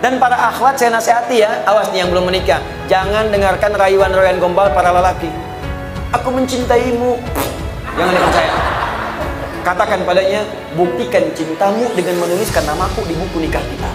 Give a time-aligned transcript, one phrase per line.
[0.00, 2.56] Dan para akhwat saya nasihati ya, awas nih yang belum menikah.
[2.88, 5.28] Jangan dengarkan rayuan-rayuan gombal para lelaki.
[6.16, 7.20] Aku mencintaimu.
[8.00, 8.52] Jangan dipercaya.
[9.60, 10.40] Katakan padanya,
[10.72, 13.90] buktikan cintamu dengan menuliskan namaku di buku nikah kita.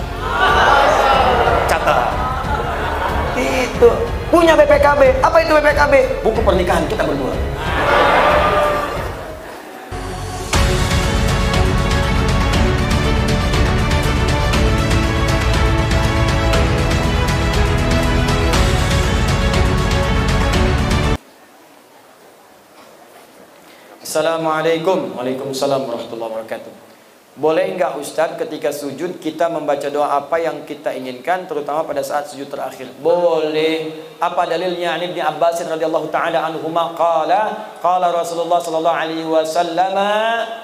[1.66, 2.14] Catat.
[3.34, 3.90] Itu.
[4.30, 5.26] Punya BPKB.
[5.26, 5.94] Apa itu BPKB?
[6.22, 7.34] Buku pernikahan kita berdua.
[24.16, 25.12] Assalamualaikum.
[25.20, 26.72] Waalaikumsalam warahmatullahi wabarakatuh.
[27.36, 32.32] Boleh enggak Ustaz ketika sujud kita membaca doa apa yang kita inginkan terutama pada saat
[32.32, 32.96] sujud terakhir?
[33.04, 33.92] Boleh.
[34.24, 34.96] Apa dalilnya?
[34.96, 40.00] An Ibni Abbas radhiyallahu taala anhuma qala qala Rasulullah sallallahu alaihi wasallam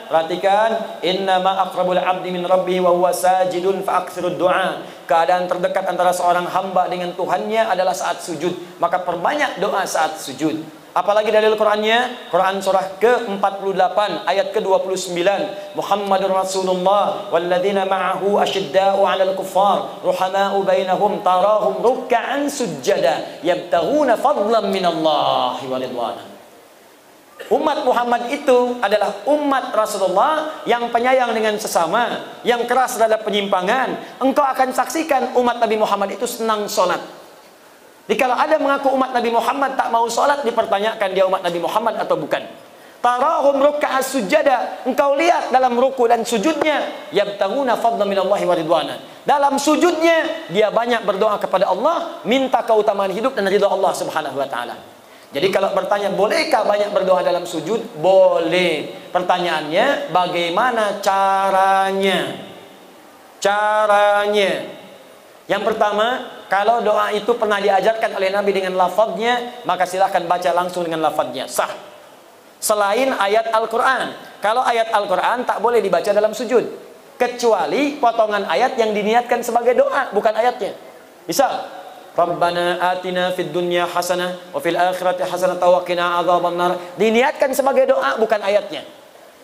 [0.07, 4.79] Perhatikan innama aqrabul abdi min rabbih wa huwa sajidun fa du'a.
[5.11, 8.79] Keadaan terdekat antara seorang hamba dengan Tuhannya adalah saat sujud.
[8.79, 12.27] Maka perbanyak doa saat sujud Apalagi dalil Qurannya?
[12.27, 15.15] Quran surah ke-48 ayat ke-29.
[15.79, 25.63] Muhammadur Rasulullah walladzina ma'ahu asyidda'u 'alal kuffar ruhama'u bainahum tarahum ruk'an sujada yabtaghuna fadlan minallahi
[25.71, 26.23] wa ridwana.
[27.47, 34.19] Umat Muhammad itu adalah umat Rasulullah yang penyayang dengan sesama, yang keras terhadap penyimpangan.
[34.19, 37.20] Engkau akan saksikan umat Nabi Muhammad itu senang sholat
[38.11, 41.95] jadi kalau ada mengaku umat Nabi Muhammad tak mau sholat, dipertanyakan dia umat Nabi Muhammad
[41.95, 42.43] atau bukan.
[42.99, 44.83] Tarahum ruk'a sujada.
[44.83, 47.07] Engkau lihat dalam ruku dan sujudnya.
[47.15, 48.99] Yabtahuna fadla minallahi wa ridwana.
[49.23, 52.19] Dalam sujudnya, dia banyak berdoa kepada Allah.
[52.27, 54.75] Minta keutamaan hidup dan ridha Allah subhanahu wa ta'ala.
[55.31, 57.95] Jadi kalau bertanya, bolehkah banyak berdoa dalam sujud?
[57.95, 59.07] Boleh.
[59.07, 62.43] Pertanyaannya, bagaimana caranya?
[63.39, 64.67] Caranya.
[65.47, 70.83] Yang pertama, kalau doa itu pernah diajarkan oleh Nabi dengan lafadznya, maka silahkan baca langsung
[70.83, 71.47] dengan lafadznya.
[71.47, 71.71] Sah.
[72.59, 74.11] Selain ayat Al-Quran.
[74.43, 76.67] Kalau ayat Al-Quran tak boleh dibaca dalam sujud.
[77.15, 80.75] Kecuali potongan ayat yang diniatkan sebagai doa, bukan ayatnya.
[81.23, 81.71] Misal,
[82.19, 86.99] Rabbana atina fid dunya hasanah wa fil akhirati hasanah wa qina adzabannar.
[86.99, 88.83] Diniatkan sebagai doa, bukan ayatnya.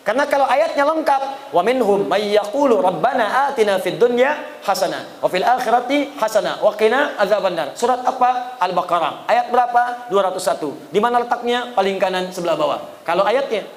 [0.08, 5.44] Karena kalau ayatnya lengkap, wa minhum may yaqulu rabbana atina fid dunya hasanah wa fil
[5.44, 7.76] akhirati hasanah wa qina azabannar.
[7.76, 8.56] Surat apa?
[8.56, 9.28] Al-Baqarah.
[9.28, 10.08] Ayat berapa?
[10.08, 10.88] 201.
[10.88, 11.76] Di mana letaknya?
[11.76, 12.80] Paling kanan sebelah bawah.
[13.04, 13.68] Kalau ayatnya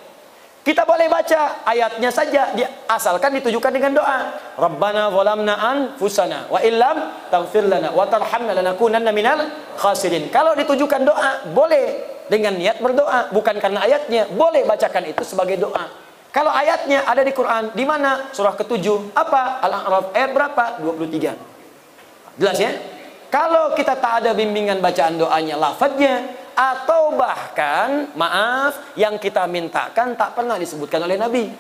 [0.64, 2.56] kita boleh baca ayatnya saja
[2.88, 4.32] asalkan ditujukan dengan doa.
[4.56, 10.32] Rabbana zalamna anfusana wa illam taghfir lana wa tarhamna lanakunanna minal khasirin.
[10.32, 14.32] Kalau ditujukan doa, boleh dengan niat berdoa, bukan karena ayatnya.
[14.32, 16.01] Boleh bacakan itu sebagai doa.
[16.32, 18.32] Kalau ayatnya ada di Quran, di mana?
[18.32, 19.12] Surah ke-7.
[19.12, 19.60] Apa?
[19.68, 20.64] Al-A'raf ayat berapa?
[20.80, 22.40] 23.
[22.40, 22.72] Jelas ya?
[23.28, 26.24] Kalau kita tak ada bimbingan bacaan doanya, lafadznya,
[26.56, 31.52] atau bahkan, maaf, yang kita mintakan tak pernah disebutkan oleh Nabi.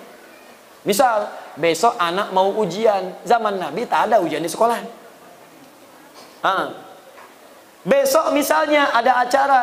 [0.87, 1.27] Misal,
[1.59, 3.19] besok anak mau ujian.
[3.27, 4.79] Zaman Nabi tak ada ujian di sekolah.
[6.47, 6.55] Ha.
[7.83, 9.61] Besok misalnya ada acara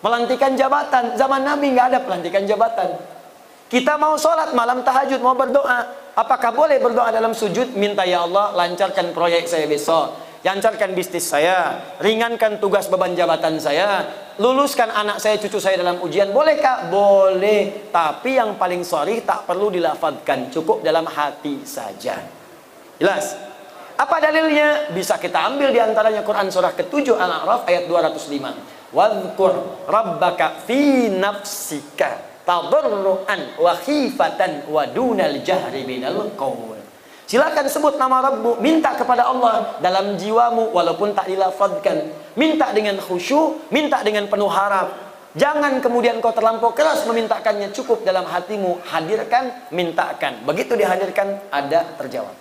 [0.00, 1.14] pelantikan jabatan.
[1.20, 3.19] Zaman Nabi nggak ada pelantikan jabatan.
[3.70, 6.10] Kita mau sholat malam tahajud, mau berdoa.
[6.18, 7.78] Apakah boleh berdoa dalam sujud?
[7.78, 10.10] Minta ya Allah, lancarkan proyek saya besok.
[10.42, 11.78] Lancarkan bisnis saya.
[12.02, 14.10] Ringankan tugas beban jabatan saya.
[14.42, 16.34] Luluskan anak saya, cucu saya dalam ujian.
[16.34, 16.90] Bolehkah?
[16.90, 17.94] Boleh.
[17.94, 20.50] Tapi yang paling sorry tak perlu dilafadkan.
[20.50, 22.18] Cukup dalam hati saja.
[22.98, 23.38] Jelas?
[23.94, 24.90] Apa dalilnya?
[24.90, 28.90] Bisa kita ambil di antaranya Quran surah ke-7 Al-A'raf ayat 205.
[28.90, 32.29] Wadhkur rabbaka fi nafsika
[33.60, 36.26] wa khifatan wa dunal jahri minal.
[37.30, 42.10] Silakan sebut nama Rabbu, minta kepada Allah dalam jiwamu walaupun tak dilafadkan.
[42.34, 44.90] Minta dengan khusyuk, minta dengan penuh harap.
[45.38, 50.42] Jangan kemudian kau terlampau keras memintakannya, cukup dalam hatimu hadirkan, mintakan.
[50.42, 52.34] Begitu dihadirkan ada terjawab.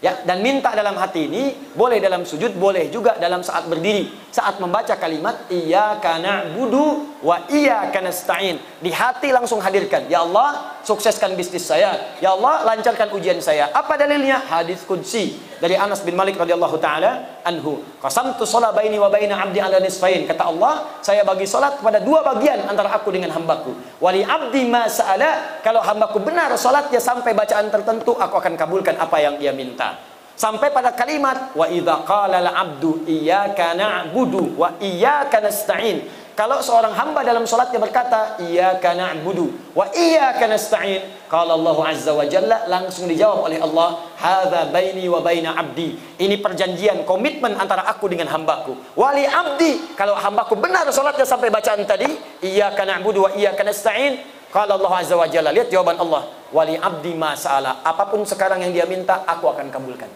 [0.00, 4.08] Ya, dan minta dalam hati ini boleh dalam sujud, boleh juga dalam saat berdiri.
[4.28, 8.62] Saat membaca kalimat iyyaka na'budu wa iyyaka nasta'in.
[8.78, 12.14] Di hati langsung hadirkan, ya Allah, sukseskan bisnis saya.
[12.22, 13.66] Ya Allah, lancarkan ujian saya.
[13.74, 14.46] Apa dalilnya?
[14.46, 17.82] Hadis qudsi dari Anas bin Malik radhiyallahu taala anhu.
[17.98, 20.22] Qasamtu shalah baini wa baina 'abdi 'ala nisfain.
[20.22, 23.74] Kata Allah, saya bagi salat kepada dua bagian antara aku dengan hambaku.
[23.98, 29.18] Wali 'abdi ma sa'ala, kalau hambaku benar salatnya sampai bacaan tertentu, aku akan kabulkan apa
[29.18, 29.98] yang dia minta.
[30.36, 36.15] Sampai pada kalimat wa idza qala al-'abdu iyyaka na'budu wa iyyaka nasta'in.
[36.36, 41.24] Kalau seorang hamba dalam sholatnya berkata, Iyaka na'budu wa iyaka nasta'in.
[41.32, 45.96] Kalau Allah Azza wa Jalla langsung dijawab oleh Allah, Hadha baini wa baina abdi.
[45.96, 48.76] Ini perjanjian, komitmen antara aku dengan hambaku.
[49.00, 52.04] Wali abdi, kalau hambaku benar sholatnya sampai bacaan tadi,
[52.44, 54.20] Iyaka na'budu wa iyaka nasta'in.
[54.52, 56.28] Kalau Allah Azza wa Jalla, lihat jawaban Allah.
[56.52, 57.80] Wali abdi masalah.
[57.80, 60.12] Apa pun sekarang yang dia minta, aku akan kabulkan.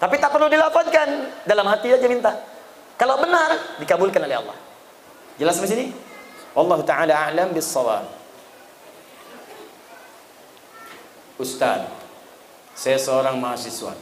[0.00, 2.32] Tapi tak perlu dilafadkan, dalam hati aja minta.
[2.96, 4.69] Kalau benar, dikabulkan oleh Allah.
[5.40, 5.86] Jelas sampai sini?
[6.52, 8.04] Allah taala a'lam bis-shawab.
[11.40, 11.88] Ustaz,
[12.76, 13.96] saya seorang mahasiswa.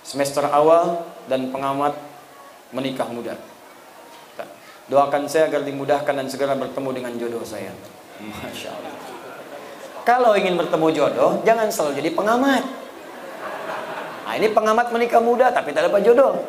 [0.00, 1.92] Semester awal dan pengamat
[2.72, 3.36] menikah muda.
[4.88, 7.70] Doakan saya agar dimudahkan dan segera bertemu dengan jodoh saya.
[8.18, 8.94] Masya Allah.
[10.02, 12.64] Kalau ingin bertemu jodoh, jangan selalu jadi pengamat.
[14.26, 16.40] Nah, ini pengamat menikah muda tapi tak dapat jodoh.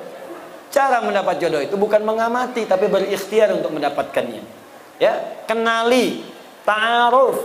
[0.74, 4.42] Cara mendapat jodoh itu bukan mengamati tapi berikhtiar untuk mendapatkannya.
[4.98, 6.26] Ya, kenali,
[6.66, 7.38] ta'aruf,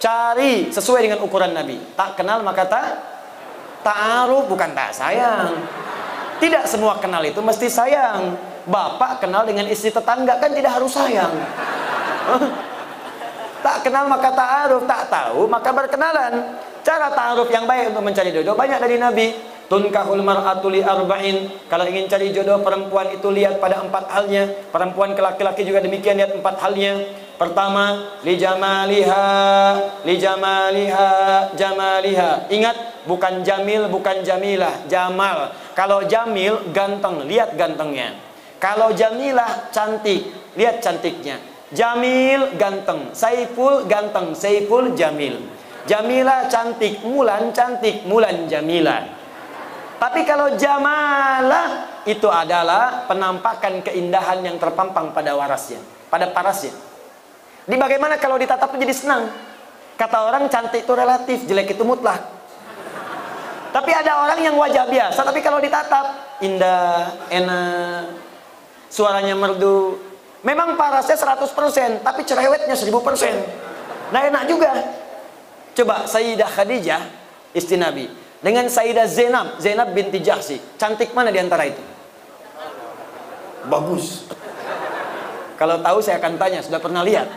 [0.00, 1.76] cari sesuai dengan ukuran Nabi.
[1.92, 2.88] Tak kenal maka tak
[3.84, 5.60] ta'aruf bukan tak sayang.
[6.40, 8.32] Tidak semua kenal itu mesti sayang.
[8.64, 11.36] Bapak kenal dengan istri tetangga kan tidak harus sayang.
[13.64, 16.32] tak kenal maka ta'aruf, tak tahu maka berkenalan.
[16.80, 21.46] Cara ta'aruf yang baik untuk mencari jodoh banyak dari Nabi tunkahul mar'atu li arba'in.
[21.70, 24.50] Kalau ingin cari jodoh perempuan itu lihat pada empat halnya.
[24.74, 27.06] Perempuan ke laki-laki juga demikian lihat empat halnya.
[27.38, 29.24] Pertama li jamaliha
[30.02, 31.10] li jamaliha
[31.54, 32.50] jamaliha.
[32.50, 35.54] Ingat bukan jamil bukan jamilah jamal.
[35.78, 37.24] Kalau jamil ganteng.
[37.30, 38.18] Lihat gantengnya.
[38.58, 40.26] Kalau jamilah cantik.
[40.58, 41.38] Lihat cantiknya.
[41.70, 43.14] Jamil ganteng.
[43.14, 44.34] Saiful ganteng.
[44.34, 45.38] Saiful jamil.
[45.86, 47.00] Jamilah cantik.
[47.06, 48.04] Mulan cantik.
[48.04, 49.19] Mulan jamilah
[50.00, 55.76] tapi kalau jamalah itu adalah penampakan keindahan yang terpampang pada warasnya,
[56.08, 56.72] pada parasnya.
[57.68, 59.28] Di bagaimana kalau ditatap jadi senang?
[60.00, 62.16] Kata orang cantik itu relatif, jelek itu mutlak.
[63.76, 68.16] Tapi ada orang yang wajah biasa, tapi kalau ditatap indah, enak,
[68.88, 70.00] suaranya merdu.
[70.40, 72.88] Memang parasnya 100%, tapi cerewetnya 1000%.
[74.16, 74.72] Nah enak juga.
[75.76, 77.04] Coba Sayyidah Khadijah,
[77.52, 80.56] istri Nabi dengan Sayyidah Zainab, Zainab binti Jahsi.
[80.80, 81.80] Cantik mana di antara itu?
[83.68, 84.24] Bagus.
[85.60, 87.28] Kalau tahu saya akan tanya, sudah pernah lihat?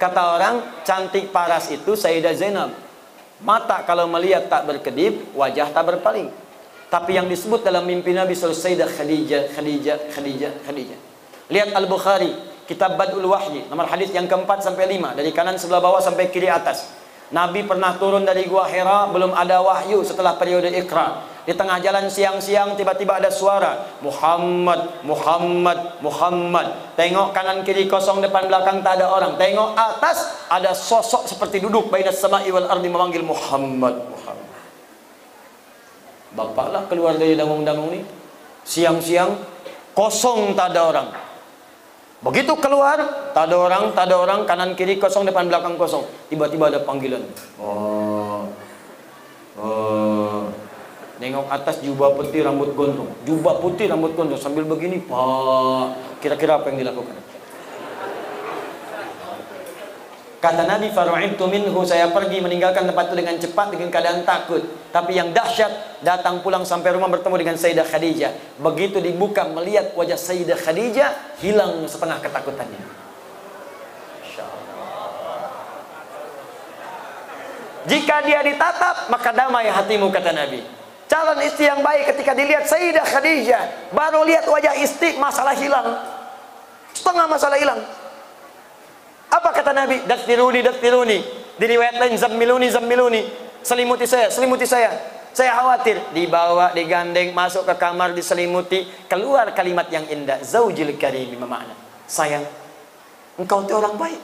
[0.00, 2.72] Kata orang, cantik paras itu Sayyidah Zainab.
[3.44, 6.32] Mata kalau melihat tak berkedip, wajah tak berpaling.
[6.88, 10.98] Tapi yang disebut dalam mimpi Nabi SAW Sayyidah Khadijah, Khadijah, Khadijah, Khadijah.
[11.52, 12.32] Lihat Al-Bukhari,
[12.64, 16.48] Kitab Badul Wahyi, nomor hadis yang keempat sampai lima, dari kanan sebelah bawah sampai kiri
[16.48, 17.03] atas.
[17.34, 21.34] Nabi pernah turun dari gua Hira belum ada wahyu setelah periode Iqra.
[21.44, 26.94] Di tengah jalan siang-siang tiba-tiba ada suara Muhammad, Muhammad, Muhammad.
[26.94, 29.34] Tengok kanan kiri kosong depan belakang tak ada orang.
[29.34, 34.54] Tengok atas ada sosok seperti duduk baina sama'i wal ardi memanggil Muhammad, Muhammad.
[36.38, 38.06] Bapaklah keluar dari dangung-dangung ini.
[38.62, 39.34] Siang-siang
[39.90, 41.08] kosong tak ada orang.
[42.24, 42.96] Begitu keluar,
[43.36, 46.08] tak ada orang, tak ada orang, kanan kiri kosong, depan belakang kosong.
[46.32, 47.20] Tiba-tiba ada panggilan.
[47.60, 48.48] Oh.
[49.60, 50.48] Oh.
[51.20, 53.12] Nengok atas jubah putih rambut gondrong.
[53.28, 56.16] Jubah putih rambut gondrong sambil begini, Pak.
[56.24, 57.33] Kira-kira apa yang dilakukan?
[60.44, 64.60] Kata Nabi Faru'ibtu minhu saya pergi meninggalkan tempat itu dengan cepat dengan keadaan takut.
[64.92, 68.60] Tapi yang dahsyat datang pulang sampai rumah bertemu dengan Sayyidah Khadijah.
[68.60, 72.76] Begitu dibuka melihat wajah Sayyidah Khadijah hilang setengah ketakutannya.
[77.88, 80.60] Jika dia ditatap maka damai hatimu kata Nabi.
[81.08, 86.04] Calon istri yang baik ketika dilihat Sayyidah Khadijah baru lihat wajah istri masalah hilang.
[86.92, 88.03] Setengah masalah hilang.
[89.34, 90.06] Apa kata Nabi?
[90.06, 91.18] Dastiruni, dastiruni.
[91.58, 93.22] Di riwayat lain, zammiluni, zammiluni.
[93.66, 94.94] Selimuti saya, selimuti saya.
[95.34, 95.98] Saya khawatir.
[96.14, 98.86] Dibawa, digandeng, masuk ke kamar, diselimuti.
[99.10, 100.38] Keluar kalimat yang indah.
[100.46, 101.74] Zaujil karim, makna.
[102.06, 102.46] Sayang,
[103.40, 104.20] engkau itu orang baik.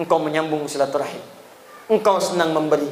[0.00, 1.22] Engkau menyambung silaturahim.
[1.86, 2.90] Engkau senang memberi.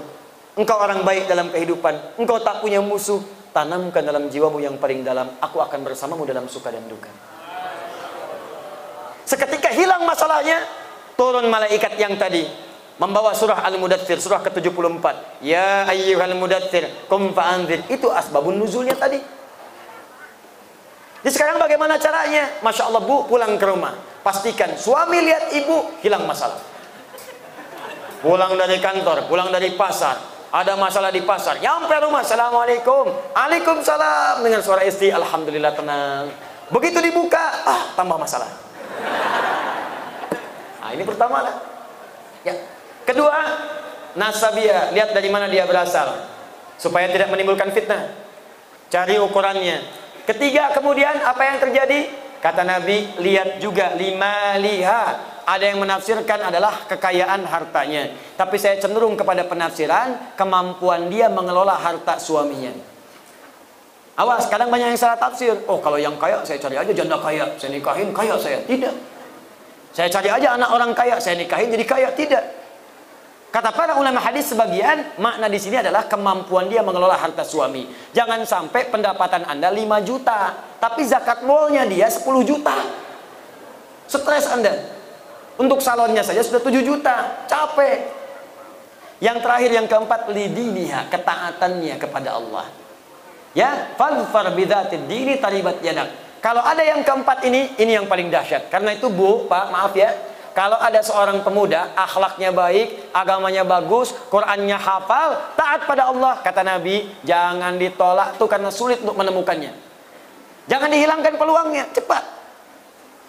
[0.55, 2.21] Engkau orang baik dalam kehidupan.
[2.21, 3.19] Engkau tak punya musuh.
[3.51, 5.35] Tanamkan dalam jiwamu yang paling dalam.
[5.43, 7.11] Aku akan bersamamu dalam suka dan duka.
[9.25, 10.63] Seketika hilang masalahnya,
[11.19, 12.47] turun malaikat yang tadi
[13.03, 15.43] membawa surah Al-Mudathir surah ke-74.
[15.43, 17.83] Ya ayyuhal mudaththir kum fa'anzir.
[17.91, 19.19] Itu asbabun nuzulnya tadi.
[21.19, 22.63] Jadi sekarang bagaimana caranya?
[22.63, 23.99] Masya Allah bu pulang ke rumah.
[24.23, 26.63] Pastikan suami lihat ibu hilang masalah.
[28.23, 30.39] Pulang dari kantor pulang dari pasar.
[30.55, 32.23] Ada masalah di pasar nyampe rumah.
[32.23, 33.35] Assalamualaikum.
[33.35, 34.47] Waalaikumsalam.
[34.47, 36.31] Dengan suara istri Alhamdulillah tenang.
[36.71, 38.68] Begitu dibuka, ah tambah masalah.
[40.89, 41.53] Nah, ini pertama lah.
[42.49, 42.57] Ya.
[43.05, 43.37] Kedua,
[44.17, 46.17] nasabia, lihat dari mana dia berasal
[46.81, 48.09] supaya tidak menimbulkan fitnah.
[48.89, 49.85] Cari ukurannya.
[50.25, 52.09] Ketiga, kemudian apa yang terjadi?
[52.41, 55.45] Kata Nabi, lihat juga lima lihat.
[55.45, 58.17] Ada yang menafsirkan adalah kekayaan hartanya.
[58.41, 62.73] Tapi saya cenderung kepada penafsiran kemampuan dia mengelola harta suaminya.
[64.17, 65.53] Awas, kadang banyak yang salah tafsir.
[65.69, 68.65] Oh, kalau yang kaya saya cari aja janda kaya, saya nikahin kaya saya.
[68.65, 69.18] Tidak.
[69.99, 72.09] Saya cari aja anak orang kaya, saya nikahin jadi kaya.
[72.15, 72.45] Tidak.
[73.51, 77.91] Kata para ulama hadis sebagian makna di sini adalah kemampuan dia mengelola harta suami.
[78.15, 82.79] Jangan sampai pendapatan Anda 5 juta, tapi zakat molnya dia 10 juta.
[84.07, 84.71] Stres Anda.
[85.59, 88.07] Untuk salonnya saja sudah 7 juta, capek.
[89.19, 92.71] Yang terakhir yang keempat lidiniha, ketaatannya kepada Allah.
[93.51, 96.28] Ya, falfar bidzatid dini taribat yadak.
[96.39, 98.71] Kalau ada yang keempat ini, ini yang paling dahsyat.
[98.71, 100.15] Karena itu Bu, Pak, maaf ya.
[100.55, 107.07] Kalau ada seorang pemuda, akhlaknya baik, agamanya bagus, Qurannya hafal, taat pada Allah, kata Nabi,
[107.23, 109.71] jangan ditolak tuh karena sulit untuk menemukannya.
[110.67, 112.27] Jangan dihilangkan peluangnya, cepat.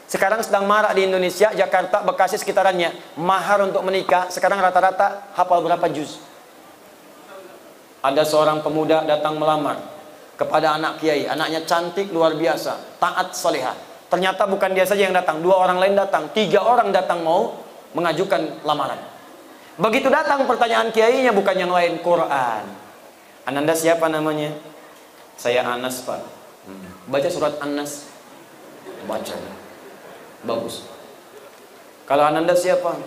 [0.10, 2.98] Sekarang sedang marak di Indonesia, Jakarta, Bekasi sekitarannya.
[3.22, 6.18] Mahar untuk menikah, sekarang rata-rata hafal berapa juz?
[8.02, 9.99] Ada seorang pemuda datang melamar
[10.40, 11.28] kepada anak kiai.
[11.28, 13.76] Anaknya cantik luar biasa, taat salihah.
[14.08, 17.60] Ternyata bukan dia saja yang datang, dua orang lain datang, tiga orang datang mau
[17.92, 18.98] mengajukan lamaran.
[19.76, 22.64] Begitu datang pertanyaan kiainya bukan yang lain, Quran.
[23.44, 24.56] Ananda siapa namanya?
[25.40, 26.20] Saya Anas pak.
[26.68, 26.90] Hmm.
[27.08, 28.12] Baca surat Anas.
[29.08, 29.36] Baca.
[30.44, 30.84] Bagus.
[32.04, 33.00] Kalau Ananda siapa?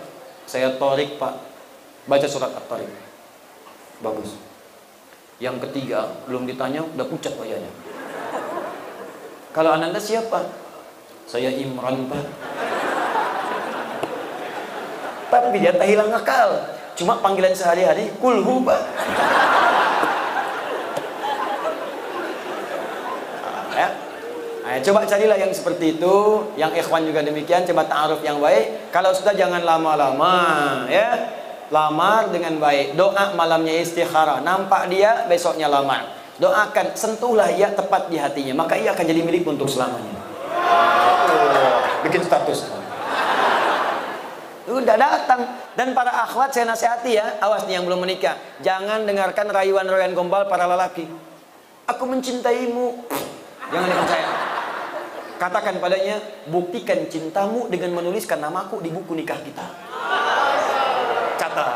[0.49, 1.37] Saya Torik pak.
[2.09, 2.89] Baca surat At-Torik.
[4.01, 4.35] Bagus.
[5.41, 7.71] Yang ketiga, belum ditanya, udah pucat wajahnya.
[9.53, 10.49] Kalau Ananda siapa?
[11.25, 12.25] Saya Imran, Pak.
[15.33, 16.61] Tapi dia tak hilang akal.
[16.93, 18.81] Cuma panggilan sehari-hari, kulhu, Pak.
[23.73, 23.89] ya.
[24.81, 26.15] Coba carilah yang seperti itu,
[26.57, 28.89] yang ikhwan juga demikian, coba ta'aruf yang baik.
[28.89, 30.35] Kalau sudah jangan lama-lama,
[30.89, 32.97] ya lamar dengan baik.
[32.97, 36.09] Doa malamnya istikharah nampak dia besoknya lamar.
[36.41, 38.65] Doakan sentuhlah ia tepat di hatinya.
[38.65, 40.17] Maka ia akan jadi milik untuk selamanya.
[40.49, 42.65] Oh, bikin status.
[44.65, 45.45] Udah datang.
[45.77, 47.37] Dan para akhwat saya nasihati ya.
[47.37, 48.33] Awas nih yang belum menikah.
[48.65, 51.05] Jangan dengarkan rayuan-rayuan gombal para lelaki.
[51.85, 53.05] Aku mencintaimu.
[53.69, 54.29] Jangan dipercaya.
[55.37, 56.17] Katakan padanya
[56.49, 59.82] buktikan cintamu dengan menuliskan namaku di buku nikah kita
[61.53, 61.67] kata.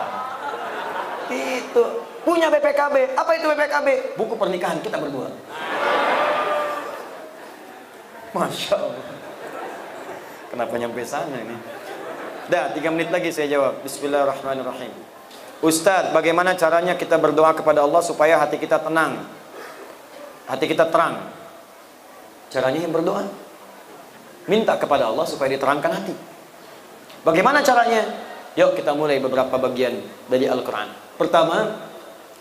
[1.30, 1.84] Itu.
[2.26, 3.16] Punya BPKB.
[3.16, 3.88] Apa itu BPKB?
[4.20, 5.32] Buku pernikahan kita berdua.
[8.36, 9.08] Masya Allah.
[10.52, 11.56] Kenapa nyampe sana ini?
[12.52, 13.80] Dah, tiga menit lagi saya jawab.
[13.88, 14.92] Bismillahirrahmanirrahim.
[15.64, 19.24] Ustadz, bagaimana caranya kita berdoa kepada Allah supaya hati kita tenang?
[20.52, 21.32] Hati kita terang.
[22.52, 23.24] Caranya yang berdoa.
[24.48, 26.16] Minta kepada Allah supaya diterangkan hati.
[27.24, 28.27] Bagaimana caranya?
[28.58, 30.90] Yuk kita mulai beberapa bagian dari Al-Quran.
[31.14, 31.78] Pertama,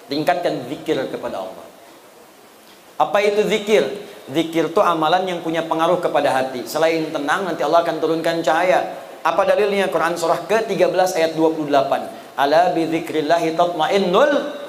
[0.08, 1.66] tingkatkan zikir kepada Allah.
[2.96, 3.84] Apa itu zikir?
[4.32, 6.64] Zikir itu amalan yang punya pengaruh kepada hati.
[6.64, 8.96] Selain tenang, nanti Allah akan turunkan cahaya.
[9.20, 9.92] Apa dalilnya?
[9.92, 11.68] Quran surah ke-13 ayat 28.
[12.40, 14.64] Ala bi zikrillahi tatmainnul.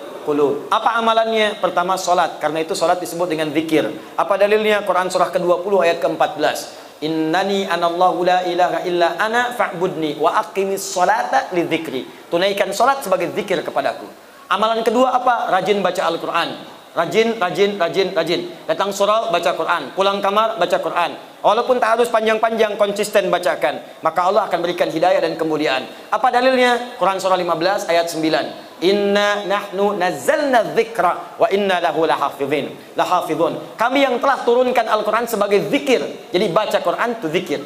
[0.68, 1.56] Apa amalannya?
[1.64, 3.88] Pertama salat, karena itu salat disebut dengan zikir.
[4.20, 4.84] Apa dalilnya?
[4.84, 6.87] Quran surah ke-20 ayat ke-14.
[7.06, 12.06] Innani anallahu la ilaha illa ana fa'budni wa aqimis salata lidzikri.
[12.34, 14.10] Tunaikan salat sebagai zikir kepadaku.
[14.50, 15.54] Amalan kedua apa?
[15.54, 16.78] Rajin baca Al-Qur'an.
[16.98, 18.42] Rajin, rajin, rajin, rajin.
[18.66, 21.14] Datang surau baca Quran, pulang kamar baca Quran.
[21.46, 25.86] Walaupun tak harus panjang-panjang konsisten bacakan, maka Allah akan berikan hidayah dan kemuliaan.
[26.10, 26.98] Apa dalilnya?
[26.98, 28.67] Quran surah 15 ayat 9.
[28.86, 32.70] Inna nahnu nazzalna dzikra wa inna lahu lahafizin.
[32.94, 33.74] Lahafizun.
[33.74, 36.30] Kami yang telah turunkan Al-Qur'an sebagai zikir.
[36.30, 37.62] Jadi baca Quran itu zikir.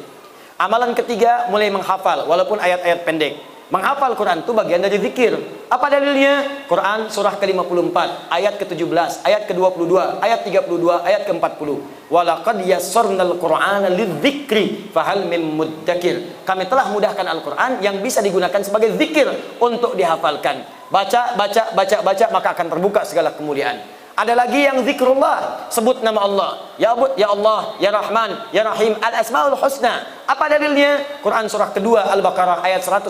[0.56, 3.34] Amalan ketiga mulai menghafal walaupun ayat-ayat pendek.
[3.72, 5.32] Menghafal Quran itu bagian dari zikir.
[5.72, 6.64] Apa dalilnya?
[6.68, 10.68] Quran surah ke-54, ayat ke-17, ayat ke-22, ayat 32,
[11.00, 11.80] ayat ke-40.
[12.12, 16.44] Walaqad yassarnal Qur'ana lidzikri fahal min muddakir.
[16.44, 20.81] Kami telah mudahkan Al-Qur'an yang bisa digunakan sebagai zikir untuk dihafalkan.
[20.92, 23.80] Baca, baca, baca, baca maka akan terbuka segala kemuliaan.
[24.12, 26.50] Ada lagi yang zikrullah, sebut nama Allah.
[26.76, 30.04] Ya Abud, Ya Allah, Ya Rahman, Ya Rahim, Al-Asmaul Husna.
[30.28, 31.00] Apa dalilnya?
[31.24, 33.08] Quran surah kedua Al-Baqarah ayat 152.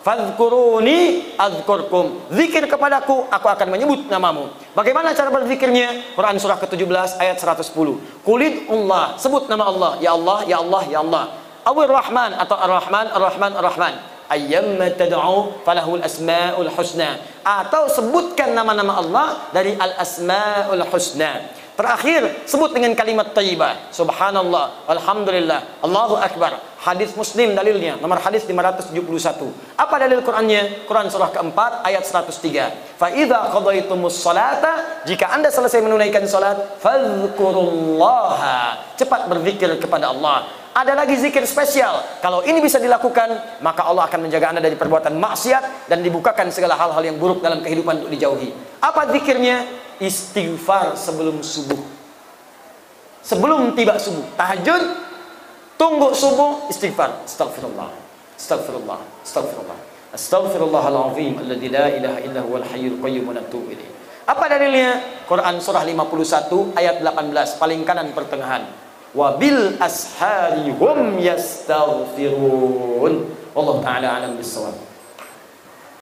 [0.00, 2.32] Fadhkuruni adzkurkum.
[2.32, 4.48] Zikir kepadaku, aku akan menyebut namamu.
[4.72, 6.16] Bagaimana cara berzikirnya?
[6.16, 8.00] Quran surah ke-17 ayat 110.
[8.24, 10.00] Kulid Allah, sebut nama Allah.
[10.00, 11.24] Ya Allah, Ya Allah, Ya Allah.
[11.68, 17.18] Awir Rahman atau Ar-Rahman, Ar-Rahman, Ar-Rahman ayyamma tad'u falahul asmaul husna.
[17.46, 21.46] Atau sebutkan nama-nama Allah dari al asmaul husna.
[21.76, 26.56] Terakhir sebut dengan kalimat thayyibah subhanallah alhamdulillah Allahu akbar.
[26.80, 28.96] Hadis muslim dalilnya nomor hadis 571
[29.76, 30.88] apa dalil Qurannya?
[30.88, 38.96] Quran surah keempat ayat 103 fa idza qadaitumus salata jika Anda selesai menunaikan salat fadhkurullaha.
[38.96, 42.04] Cepat berzikir kepada Allah ada lagi zikir spesial.
[42.20, 46.76] Kalau ini bisa dilakukan, maka Allah akan menjaga Anda dari perbuatan maksiat dan dibukakan segala
[46.76, 48.52] hal-hal yang buruk dalam kehidupan untuk dijauhi.
[48.84, 49.64] Apa zikirnya?
[49.96, 51.80] Istighfar sebelum subuh.
[53.24, 54.36] Sebelum tiba subuh.
[54.36, 54.84] Tahajud,
[55.80, 57.24] tunggu subuh, istighfar.
[57.24, 57.88] Astagfirullah.
[58.36, 59.00] Astagfirullah.
[59.24, 59.78] Astagfirullah.
[60.12, 63.40] Astaghfirullahalazim alladzi la ilaha illa huwal hayyul qayyum wa
[64.28, 65.24] Apa dalilnya?
[65.24, 68.85] Quran surah 51 ayat 18 paling kanan pertengahan
[69.16, 73.12] وبال أسحار هم يستغفرون.
[73.54, 74.74] والله تعالى أعلم بالصواب.